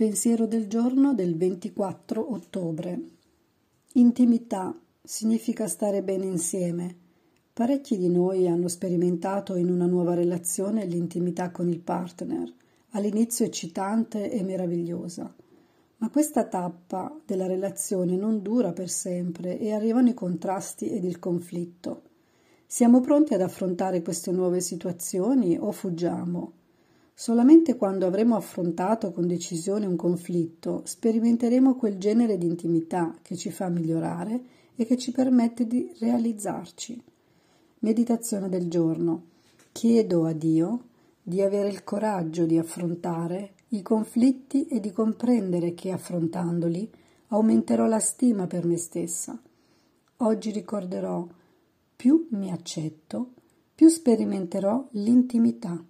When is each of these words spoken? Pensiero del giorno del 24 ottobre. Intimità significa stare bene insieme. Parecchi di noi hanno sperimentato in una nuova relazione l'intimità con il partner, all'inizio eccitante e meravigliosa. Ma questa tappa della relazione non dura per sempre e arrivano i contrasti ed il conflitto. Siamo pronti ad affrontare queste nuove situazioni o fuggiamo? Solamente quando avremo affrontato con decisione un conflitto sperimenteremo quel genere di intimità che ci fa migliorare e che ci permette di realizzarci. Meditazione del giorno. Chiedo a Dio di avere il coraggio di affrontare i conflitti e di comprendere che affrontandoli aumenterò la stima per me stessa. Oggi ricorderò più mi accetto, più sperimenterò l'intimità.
Pensiero 0.00 0.46
del 0.46 0.66
giorno 0.66 1.12
del 1.12 1.36
24 1.36 2.32
ottobre. 2.32 2.98
Intimità 3.92 4.74
significa 5.02 5.68
stare 5.68 6.02
bene 6.02 6.24
insieme. 6.24 6.96
Parecchi 7.52 7.98
di 7.98 8.08
noi 8.08 8.48
hanno 8.48 8.68
sperimentato 8.68 9.56
in 9.56 9.68
una 9.68 9.84
nuova 9.84 10.14
relazione 10.14 10.86
l'intimità 10.86 11.50
con 11.50 11.68
il 11.68 11.80
partner, 11.80 12.50
all'inizio 12.92 13.44
eccitante 13.44 14.30
e 14.30 14.42
meravigliosa. 14.42 15.34
Ma 15.98 16.08
questa 16.08 16.46
tappa 16.46 17.14
della 17.26 17.46
relazione 17.46 18.16
non 18.16 18.40
dura 18.40 18.72
per 18.72 18.88
sempre 18.88 19.58
e 19.58 19.70
arrivano 19.70 20.08
i 20.08 20.14
contrasti 20.14 20.88
ed 20.88 21.04
il 21.04 21.18
conflitto. 21.18 22.04
Siamo 22.64 23.00
pronti 23.02 23.34
ad 23.34 23.42
affrontare 23.42 24.00
queste 24.00 24.32
nuove 24.32 24.62
situazioni 24.62 25.58
o 25.58 25.70
fuggiamo? 25.70 26.52
Solamente 27.20 27.76
quando 27.76 28.06
avremo 28.06 28.34
affrontato 28.34 29.12
con 29.12 29.26
decisione 29.26 29.84
un 29.84 29.94
conflitto 29.94 30.80
sperimenteremo 30.86 31.76
quel 31.76 31.98
genere 31.98 32.38
di 32.38 32.46
intimità 32.46 33.14
che 33.20 33.36
ci 33.36 33.50
fa 33.50 33.68
migliorare 33.68 34.42
e 34.74 34.86
che 34.86 34.96
ci 34.96 35.12
permette 35.12 35.66
di 35.66 35.92
realizzarci. 35.98 37.04
Meditazione 37.80 38.48
del 38.48 38.70
giorno. 38.70 39.24
Chiedo 39.70 40.24
a 40.24 40.32
Dio 40.32 40.84
di 41.22 41.42
avere 41.42 41.68
il 41.68 41.84
coraggio 41.84 42.46
di 42.46 42.56
affrontare 42.56 43.52
i 43.68 43.82
conflitti 43.82 44.66
e 44.66 44.80
di 44.80 44.90
comprendere 44.90 45.74
che 45.74 45.90
affrontandoli 45.90 46.90
aumenterò 47.28 47.84
la 47.84 48.00
stima 48.00 48.46
per 48.46 48.64
me 48.64 48.78
stessa. 48.78 49.38
Oggi 50.16 50.50
ricorderò 50.52 51.28
più 51.96 52.28
mi 52.30 52.50
accetto, 52.50 53.32
più 53.74 53.88
sperimenterò 53.88 54.88
l'intimità. 54.92 55.84